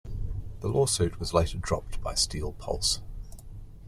[0.61, 3.01] The lawsuit was later dropped by Steel Pulse.